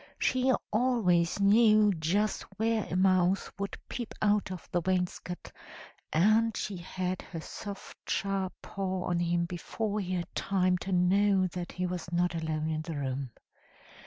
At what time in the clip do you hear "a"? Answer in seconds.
2.91-2.95